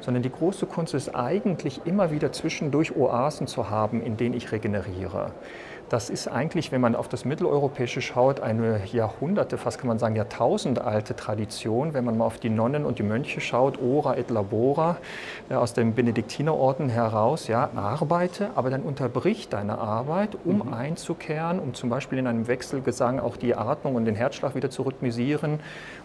Sondern 0.00 0.22
die 0.22 0.32
große 0.32 0.64
Kunst 0.64 0.94
ist 0.94 1.14
eigentlich 1.14 1.82
immer 1.84 2.10
wieder 2.10 2.32
zwischendurch 2.32 2.96
Oasen 2.96 3.46
zu 3.46 3.68
haben, 3.68 4.02
in 4.02 4.16
denen 4.16 4.34
ich 4.34 4.50
regeneriere. 4.50 5.32
Das 5.88 6.10
ist 6.10 6.28
eigentlich, 6.28 6.70
wenn 6.70 6.82
man 6.82 6.94
auf 6.94 7.08
das 7.08 7.24
Mitteleuropäische 7.24 8.02
schaut, 8.02 8.40
eine 8.40 8.84
Jahrhunderte, 8.92 9.56
fast 9.56 9.78
kann 9.78 9.88
man 9.88 9.98
sagen 9.98 10.16
Jahrtausend 10.16 10.82
alte 10.82 11.16
Tradition. 11.16 11.94
Wenn 11.94 12.04
man 12.04 12.18
mal 12.18 12.26
auf 12.26 12.38
die 12.38 12.50
Nonnen 12.50 12.84
und 12.84 12.98
die 12.98 13.02
Mönche 13.02 13.40
schaut, 13.40 13.80
ora 13.80 14.18
et 14.18 14.28
labora, 14.28 14.98
äh, 15.48 15.54
aus 15.54 15.72
dem 15.72 15.94
Benediktinerorden 15.94 16.90
heraus, 16.90 17.48
ja, 17.48 17.70
arbeite, 17.74 18.50
aber 18.54 18.68
dann 18.68 18.82
unterbrich 18.82 19.48
deine 19.48 19.78
Arbeit, 19.78 20.36
um 20.44 20.58
mhm. 20.58 20.74
einzukehren, 20.74 21.58
um 21.58 21.72
zum 21.72 21.88
Beispiel 21.88 22.18
in 22.18 22.26
einem 22.26 22.48
Wechselgesang 22.48 23.18
auch 23.18 23.38
die 23.38 23.54
Atmung 23.54 23.94
und 23.94 24.04
den 24.04 24.14
Herzschlag 24.14 24.54
wieder 24.54 24.68
zu 24.68 24.82
rhythmisieren 24.82 25.58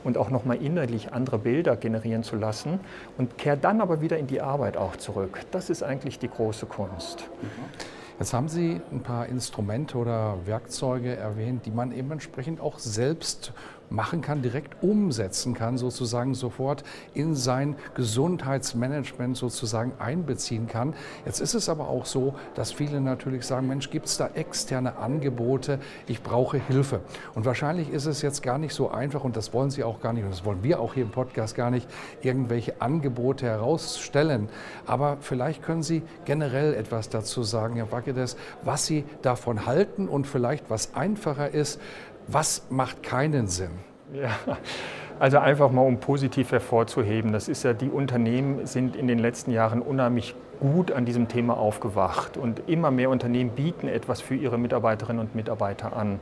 und 0.05 0.17
auch 0.17 0.29
nochmal 0.29 0.57
innerlich 0.63 1.11
andere 1.11 1.39
Bilder 1.39 1.75
generieren 1.75 2.23
zu 2.23 2.37
lassen 2.37 2.79
und 3.17 3.37
kehr 3.37 3.57
dann 3.57 3.81
aber 3.81 3.99
wieder 3.99 4.17
in 4.17 4.27
die 4.27 4.39
Arbeit 4.39 4.77
auch 4.77 4.95
zurück. 4.95 5.41
Das 5.51 5.69
ist 5.69 5.83
eigentlich 5.83 6.19
die 6.19 6.29
große 6.29 6.67
Kunst. 6.67 7.29
Mhm. 7.41 8.02
Jetzt 8.19 8.33
haben 8.33 8.47
Sie 8.47 8.79
ein 8.91 9.01
paar 9.01 9.25
Instrumente 9.25 9.97
oder 9.97 10.37
Werkzeuge 10.45 11.15
erwähnt, 11.15 11.65
die 11.65 11.71
man 11.71 11.91
eben 11.91 12.11
entsprechend 12.11 12.61
auch 12.61 12.77
selbst 12.77 13.53
machen 13.93 14.21
kann, 14.21 14.41
direkt 14.41 14.81
umsetzen 14.81 15.53
kann, 15.53 15.77
sozusagen 15.77 16.33
sofort 16.33 16.83
in 17.13 17.35
sein 17.35 17.75
Gesundheitsmanagement 17.93 19.37
sozusagen 19.37 19.93
einbeziehen 19.99 20.67
kann. 20.67 20.95
Jetzt 21.25 21.39
ist 21.39 21.53
es 21.53 21.69
aber 21.69 21.87
auch 21.87 22.05
so, 22.05 22.33
dass 22.55 22.71
viele 22.71 22.99
natürlich 23.01 23.45
sagen, 23.45 23.67
Mensch, 23.67 23.91
gibt 23.91 24.07
es 24.07 24.17
da 24.17 24.31
externe 24.33 24.97
Angebote? 24.97 25.79
Ich 26.07 26.23
brauche 26.23 26.57
Hilfe. 26.57 27.01
Und 27.35 27.45
wahrscheinlich 27.45 27.91
ist 27.91 28.07
es 28.07 28.23
jetzt 28.23 28.41
gar 28.41 28.57
nicht 28.57 28.73
so 28.73 28.89
einfach 28.89 29.23
und 29.23 29.37
das 29.37 29.53
wollen 29.53 29.69
Sie 29.69 29.83
auch 29.83 30.01
gar 30.01 30.13
nicht 30.13 30.23
und 30.23 30.31
das 30.31 30.43
wollen 30.43 30.63
wir 30.63 30.79
auch 30.79 30.95
hier 30.95 31.03
im 31.03 31.11
Podcast 31.11 31.55
gar 31.55 31.69
nicht, 31.69 31.87
irgendwelche 32.21 32.81
Angebote 32.81 33.45
herausstellen. 33.45 34.49
Aber 34.87 35.17
vielleicht 35.21 35.61
können 35.61 35.83
Sie 35.83 36.01
generell 36.25 36.73
etwas 36.73 37.09
dazu 37.09 37.43
sagen, 37.43 37.75
Herr 37.75 37.91
Wackedes, 37.91 38.37
was 38.63 38.87
Sie 38.87 39.05
davon 39.21 39.67
halten 39.67 40.07
und 40.07 40.25
vielleicht 40.25 40.71
was 40.71 40.95
einfacher 40.95 41.51
ist, 41.51 41.79
was 42.27 42.63
macht 42.69 43.03
keinen 43.03 43.47
Sinn? 43.47 43.71
Ja, 44.13 44.31
also 45.19 45.39
einfach 45.39 45.71
mal 45.71 45.81
um 45.81 45.99
positiv 45.99 46.51
hervorzuheben, 46.51 47.31
das 47.31 47.47
ist 47.47 47.63
ja, 47.63 47.73
die 47.73 47.89
Unternehmen 47.89 48.65
sind 48.65 48.95
in 48.95 49.07
den 49.07 49.19
letzten 49.19 49.51
Jahren 49.51 49.81
unheimlich 49.81 50.35
gut 50.59 50.91
an 50.91 51.05
diesem 51.05 51.27
Thema 51.27 51.57
aufgewacht 51.57 52.37
und 52.37 52.67
immer 52.67 52.91
mehr 52.91 53.09
Unternehmen 53.09 53.51
bieten 53.51 53.87
etwas 53.87 54.21
für 54.21 54.35
ihre 54.35 54.57
Mitarbeiterinnen 54.57 55.19
und 55.19 55.35
Mitarbeiter 55.35 55.95
an. 55.95 56.19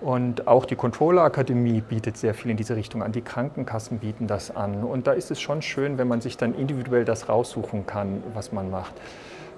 Und 0.00 0.48
auch 0.48 0.64
die 0.64 0.74
Controller 0.74 1.22
Akademie 1.22 1.80
bietet 1.80 2.16
sehr 2.16 2.34
viel 2.34 2.50
in 2.50 2.56
diese 2.56 2.74
Richtung 2.74 3.04
an. 3.04 3.12
Die 3.12 3.22
Krankenkassen 3.22 3.98
bieten 3.98 4.26
das 4.26 4.54
an. 4.54 4.82
Und 4.82 5.06
da 5.06 5.12
ist 5.12 5.30
es 5.30 5.40
schon 5.40 5.62
schön, 5.62 5.96
wenn 5.96 6.08
man 6.08 6.20
sich 6.20 6.36
dann 6.36 6.54
individuell 6.54 7.04
das 7.04 7.28
raussuchen 7.28 7.86
kann, 7.86 8.20
was 8.34 8.50
man 8.50 8.68
macht. 8.68 8.94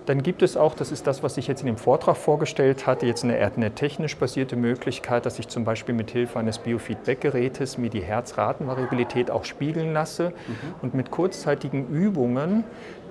Dann 0.06 0.22
gibt 0.22 0.42
es 0.42 0.56
auch, 0.56 0.74
das 0.74 0.92
ist 0.92 1.06
das, 1.06 1.22
was 1.22 1.38
ich 1.38 1.46
jetzt 1.46 1.60
in 1.60 1.66
dem 1.66 1.78
Vortrag 1.78 2.16
vorgestellt 2.16 2.86
hatte, 2.86 3.06
jetzt 3.06 3.24
eine, 3.24 3.38
eine 3.38 3.70
technisch 3.74 4.16
basierte 4.16 4.54
Möglichkeit, 4.54 5.24
dass 5.24 5.38
ich 5.38 5.48
zum 5.48 5.64
Beispiel 5.64 5.94
mit 5.94 6.10
Hilfe 6.10 6.38
eines 6.38 6.58
Biofeedback-Gerätes 6.58 7.78
mir 7.78 7.88
die 7.88 8.02
Herzratenvariabilität 8.02 9.30
auch 9.30 9.44
spiegeln 9.44 9.94
lasse 9.94 10.30
mhm. 10.30 10.74
und 10.82 10.94
mit 10.94 11.10
kurzzeitigen 11.10 11.88
Übungen 11.88 12.64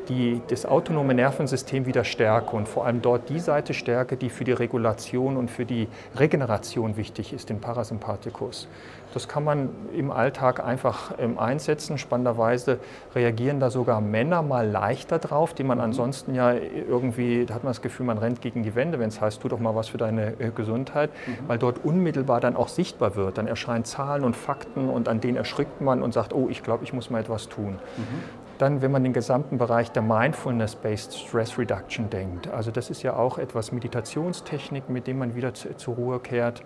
die, 0.10 0.42
das 0.48 0.66
autonome 0.66 1.14
Nervensystem 1.14 1.86
wieder 1.86 2.04
stärke 2.04 2.56
und 2.56 2.68
vor 2.68 2.86
allem 2.86 3.02
dort 3.02 3.30
die 3.30 3.40
Seite 3.40 3.74
stärke, 3.74 4.18
die 4.18 4.30
für 4.30 4.44
die 4.44 4.52
Regulation 4.52 5.38
und 5.38 5.50
für 5.50 5.66
die 5.66 5.88
Regeneration 6.18 6.98
wichtig 6.98 7.34
ist, 7.34 7.50
den 7.50 7.60
Parasympathikus. 7.60 8.68
Das 9.14 9.28
kann 9.28 9.44
man 9.44 9.70
im 9.96 10.10
Alltag 10.12 10.64
einfach 10.66 11.14
ähm, 11.20 11.38
einsetzen. 11.38 11.98
Spannenderweise 11.98 12.80
reagieren 13.14 13.60
da 13.60 13.70
sogar 13.70 14.02
Männer 14.02 14.42
mal 14.42 14.68
leichter 14.68 15.20
drauf, 15.20 15.54
die 15.54 15.64
man 15.64 15.78
mhm. 15.78 15.84
ansonsten 15.84 16.34
ja 16.34 16.54
irgendwie, 16.54 17.46
da 17.46 17.54
hat 17.54 17.64
man 17.64 17.72
das 17.72 17.82
Gefühl, 17.82 18.08
man 18.08 18.18
rennt 18.18 18.42
gegen 18.42 18.64
die 18.64 18.74
Wände, 18.74 19.00
wenn 19.00 19.10
es 19.10 19.22
heißt, 19.22 19.42
tu 19.42 19.48
doch 19.48 19.60
mal 19.60 19.76
was 19.76 19.90
für 19.90 19.98
deine 19.98 20.40
äh, 20.40 20.50
Gesundheit, 20.50 21.12
mhm. 21.28 21.48
weil 21.48 21.60
dort 21.60 21.86
unmittelbar 21.86 22.42
dann 22.42 22.56
auch 22.56 22.68
sichtbar 22.68 23.16
wird. 23.16 23.38
Dann 23.38 23.48
erscheinen 23.48 23.86
Zahlen 23.86 24.24
und 24.24 24.36
Fakten 24.36 24.90
und 24.90 25.08
an 25.08 25.22
denen 25.22 25.38
erschrickt 25.38 25.80
man 25.80 26.02
und 26.02 26.14
sagt, 26.14 26.34
oh, 26.34 26.48
ich 26.50 26.64
glaube, 26.64 26.84
ich 26.84 26.92
muss 26.92 27.12
mal 27.12 27.20
etwas 27.20 27.50
tun. 27.50 27.78
Mhm. 27.98 28.43
Dann, 28.63 28.82
wenn 28.82 28.91
man 28.91 29.03
den 29.03 29.12
gesamten 29.12 29.58
Bereich 29.58 29.91
der 29.91 30.03
Mindfulness-Based 30.03 31.20
Stress 31.20 31.58
Reduction 31.58 32.10
denkt, 32.10 32.48
also 32.48 32.72
das 32.72 32.89
ist 32.89 33.03
ja 33.03 33.13
auch 33.17 33.38
etwas 33.38 33.74
Meditationstechnik, 33.74 34.88
mit 34.88 35.05
dem 35.05 35.17
man 35.17 35.36
wieder 35.36 35.53
zu, 35.53 35.75
zur 35.75 35.96
Ruhe 35.96 36.22
kehrt. 36.22 36.63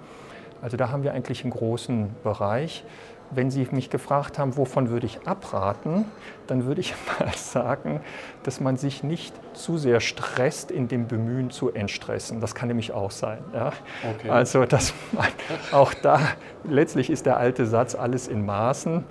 Also 0.61 0.77
da 0.77 0.91
haben 0.91 1.01
wir 1.01 1.13
eigentlich 1.13 1.41
einen 1.41 1.49
großen 1.49 2.15
Bereich. 2.21 2.85
Wenn 3.31 3.49
Sie 3.49 3.67
mich 3.71 3.89
gefragt 3.89 4.37
haben, 4.37 4.57
wovon 4.57 4.89
würde 4.89 5.07
ich 5.07 5.27
abraten, 5.27 6.05
dann 6.45 6.65
würde 6.67 6.81
ich 6.81 6.93
mal 7.19 7.33
sagen, 7.33 8.01
dass 8.43 8.59
man 8.59 8.77
sich 8.77 9.01
nicht 9.01 9.33
zu 9.53 9.79
sehr 9.79 9.99
stresst 9.99 10.69
in 10.69 10.87
dem 10.87 11.07
Bemühen 11.07 11.49
zu 11.49 11.73
entstressen. 11.73 12.41
Das 12.41 12.53
kann 12.53 12.67
nämlich 12.67 12.91
auch 12.91 13.09
sein. 13.09 13.39
Ja? 13.55 13.71
Okay. 14.17 14.29
Also 14.29 14.65
dass 14.65 14.93
man 15.13 15.25
auch 15.71 15.95
da, 15.95 16.19
letztlich 16.63 17.09
ist 17.09 17.25
der 17.25 17.37
alte 17.37 17.65
Satz, 17.65 17.95
alles 17.95 18.27
in 18.27 18.45
Maßen. 18.45 19.03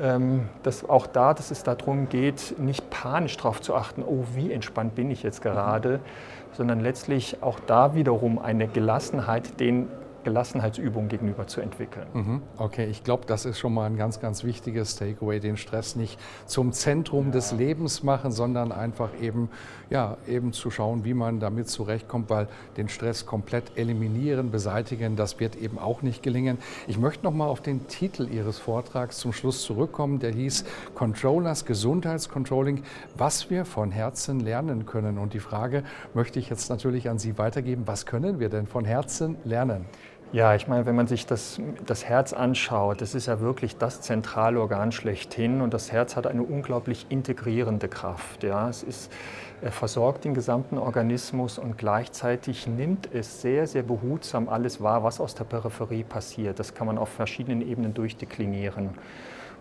Ähm, 0.00 0.48
dass 0.62 0.88
auch 0.88 1.06
da, 1.06 1.34
dass 1.34 1.50
es 1.50 1.64
darum 1.64 2.08
geht, 2.08 2.54
nicht 2.58 2.88
panisch 2.88 3.36
darauf 3.36 3.60
zu 3.60 3.74
achten, 3.74 4.02
oh, 4.02 4.24
wie 4.34 4.50
entspannt 4.50 4.94
bin 4.94 5.10
ich 5.10 5.22
jetzt 5.22 5.42
gerade, 5.42 5.98
mhm. 5.98 6.54
sondern 6.54 6.80
letztlich 6.80 7.42
auch 7.42 7.60
da 7.60 7.94
wiederum 7.94 8.38
eine 8.38 8.68
Gelassenheit 8.68 9.60
den 9.60 9.88
Gelassenheitsübung 10.24 11.08
gegenüber 11.08 11.46
zu 11.46 11.60
entwickeln. 11.60 12.06
Mhm. 12.12 12.42
Okay, 12.56 12.86
ich 12.86 13.04
glaube, 13.04 13.26
das 13.26 13.44
ist 13.44 13.58
schon 13.58 13.74
mal 13.74 13.86
ein 13.86 13.96
ganz, 13.96 14.20
ganz 14.20 14.44
wichtiges 14.44 14.96
Takeaway, 14.96 15.40
den 15.40 15.56
Stress 15.56 15.96
nicht 15.96 16.18
zum 16.46 16.72
Zentrum 16.72 17.26
ja. 17.26 17.32
des 17.32 17.52
Lebens 17.52 18.02
machen, 18.02 18.32
sondern 18.32 18.72
einfach 18.72 19.10
eben, 19.20 19.48
ja, 19.90 20.16
eben 20.26 20.52
zu 20.52 20.70
schauen, 20.70 21.04
wie 21.04 21.14
man 21.14 21.40
damit 21.40 21.68
zurechtkommt, 21.68 22.30
weil 22.30 22.48
den 22.76 22.88
Stress 22.88 23.26
komplett 23.26 23.76
eliminieren, 23.76 24.50
beseitigen, 24.50 25.16
das 25.16 25.40
wird 25.40 25.56
eben 25.56 25.78
auch 25.78 26.02
nicht 26.02 26.22
gelingen. 26.22 26.58
Ich 26.86 26.98
möchte 26.98 27.24
noch 27.24 27.32
mal 27.32 27.46
auf 27.46 27.60
den 27.60 27.86
Titel 27.88 28.28
Ihres 28.30 28.58
Vortrags 28.58 29.18
zum 29.18 29.32
Schluss 29.32 29.62
zurückkommen, 29.62 30.18
der 30.18 30.32
hieß 30.32 30.64
Controllers 30.94 31.64
Gesundheitscontrolling, 31.64 32.82
was 33.16 33.50
wir 33.50 33.64
von 33.64 33.90
Herzen 33.90 34.40
lernen 34.40 34.86
können. 34.86 35.18
Und 35.18 35.34
die 35.34 35.40
Frage 35.40 35.84
möchte 36.14 36.38
ich 36.38 36.48
jetzt 36.48 36.70
natürlich 36.70 37.08
an 37.08 37.18
Sie 37.18 37.38
weitergeben, 37.38 37.82
was 37.86 38.06
können 38.06 38.40
wir 38.40 38.48
denn 38.48 38.66
von 38.66 38.84
Herzen 38.84 39.36
lernen? 39.44 39.86
Ja, 40.32 40.54
ich 40.54 40.66
meine, 40.66 40.86
wenn 40.86 40.96
man 40.96 41.06
sich 41.06 41.26
das, 41.26 41.60
das 41.84 42.06
Herz 42.06 42.32
anschaut, 42.32 43.02
das 43.02 43.14
ist 43.14 43.26
ja 43.26 43.40
wirklich 43.40 43.76
das 43.76 44.00
Zentralorgan 44.00 44.90
schlechthin 44.90 45.60
und 45.60 45.74
das 45.74 45.92
Herz 45.92 46.16
hat 46.16 46.26
eine 46.26 46.42
unglaublich 46.42 47.04
integrierende 47.10 47.86
Kraft. 47.86 48.42
Ja. 48.42 48.66
Es 48.70 48.82
ist, 48.82 49.12
er 49.60 49.72
versorgt 49.72 50.24
den 50.24 50.32
gesamten 50.32 50.78
Organismus 50.78 51.58
und 51.58 51.76
gleichzeitig 51.76 52.66
nimmt 52.66 53.10
es 53.12 53.42
sehr, 53.42 53.66
sehr 53.66 53.82
behutsam 53.82 54.48
alles 54.48 54.80
wahr, 54.80 55.04
was 55.04 55.20
aus 55.20 55.34
der 55.34 55.44
Peripherie 55.44 56.02
passiert. 56.02 56.58
Das 56.58 56.72
kann 56.72 56.86
man 56.86 56.96
auf 56.96 57.10
verschiedenen 57.10 57.60
Ebenen 57.60 57.92
durchdeklinieren. 57.92 58.88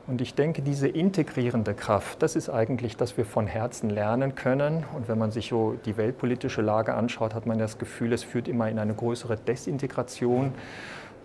Und 0.07 0.19
ich 0.19 0.33
denke, 0.33 0.61
diese 0.61 0.87
integrierende 0.87 1.73
Kraft, 1.73 2.23
das 2.23 2.35
ist 2.35 2.49
eigentlich, 2.49 2.97
dass 2.97 3.17
wir 3.17 3.25
von 3.25 3.45
Herzen 3.45 3.89
lernen 3.89 4.33
können. 4.33 4.83
Und 4.95 5.07
wenn 5.07 5.17
man 5.17 5.31
sich 5.31 5.49
so 5.49 5.75
die 5.85 5.95
weltpolitische 5.95 6.61
Lage 6.61 6.95
anschaut, 6.95 7.35
hat 7.35 7.45
man 7.45 7.59
das 7.59 7.77
Gefühl, 7.77 8.11
es 8.11 8.23
führt 8.23 8.47
immer 8.47 8.67
in 8.67 8.79
eine 8.79 8.93
größere 8.93 9.37
Desintegration. 9.37 10.53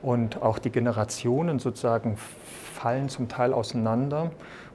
Und 0.02 0.42
auch 0.42 0.59
die 0.59 0.71
Generationen 0.71 1.59
sozusagen 1.59 2.16
fallen 2.16 3.09
zum 3.09 3.28
Teil 3.28 3.54
auseinander. 3.54 4.30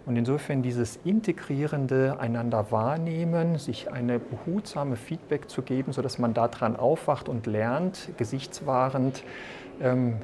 Und 0.08 0.16
insofern 0.16 0.64
dieses 0.64 0.98
integrierende 1.06 2.20
einander 2.20 2.72
wahrnehmen, 2.72 3.60
sich 3.60 3.92
eine 3.92 4.18
behutsame 4.18 4.96
Feedback 4.96 5.48
zu 5.48 5.62
geben, 5.62 5.94
sodass 5.94 6.18
man 6.18 6.34
daran 6.34 6.76
aufwacht 6.76 7.30
und 7.30 7.46
lernt, 7.46 8.10
gesichtswahrend, 8.18 9.24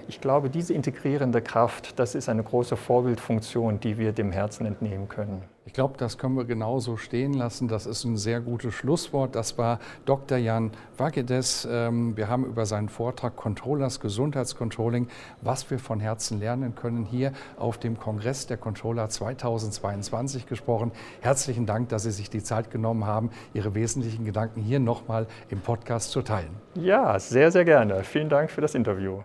ich 0.07 0.21
glaube, 0.21 0.49
diese 0.49 0.73
integrierende 0.73 1.41
Kraft, 1.41 1.97
das 1.99 2.13
ist 2.13 2.29
eine 2.29 2.43
große 2.43 2.77
Vorbildfunktion, 2.77 3.79
die 3.79 3.97
wir 3.97 4.11
dem 4.11 4.31
Herzen 4.31 4.65
entnehmen 4.65 5.09
können. 5.09 5.41
Ich 5.67 5.73
glaube, 5.73 5.95
das 5.97 6.17
können 6.17 6.37
wir 6.37 6.45
genauso 6.45 6.95
stehen 6.95 7.33
lassen. 7.33 7.67
Das 7.67 7.85
ist 7.85 8.05
ein 8.05 8.15
sehr 8.15 8.39
gutes 8.39 8.73
Schlusswort. 8.73 9.35
Das 9.35 9.57
war 9.57 9.79
Dr. 10.05 10.37
Jan 10.37 10.71
Wagedes. 10.97 11.67
Ähm, 11.69 12.15
wir 12.15 12.29
haben 12.29 12.45
über 12.45 12.65
seinen 12.65 12.87
Vortrag 12.87 13.35
Controllers 13.35 13.99
Gesundheitscontrolling, 13.99 15.09
was 15.41 15.69
wir 15.69 15.77
von 15.77 15.99
Herzen 15.99 16.39
lernen 16.39 16.73
können, 16.73 17.03
hier 17.03 17.33
auf 17.57 17.77
dem 17.77 17.99
Kongress 17.99 18.47
der 18.47 18.55
Controller 18.55 19.09
2022 19.09 20.45
gesprochen. 20.45 20.93
Herzlichen 21.19 21.65
Dank, 21.65 21.89
dass 21.89 22.03
Sie 22.03 22.11
sich 22.11 22.29
die 22.29 22.41
Zeit 22.41 22.71
genommen 22.71 23.05
haben, 23.05 23.29
Ihre 23.53 23.75
wesentlichen 23.75 24.23
Gedanken 24.23 24.61
hier 24.61 24.79
nochmal 24.79 25.27
im 25.49 25.59
Podcast 25.59 26.11
zu 26.11 26.21
teilen. 26.21 26.55
Ja, 26.75 27.19
sehr, 27.19 27.51
sehr 27.51 27.65
gerne. 27.65 28.05
Vielen 28.05 28.29
Dank 28.29 28.51
für 28.51 28.61
das 28.61 28.73
Interview. 28.73 29.23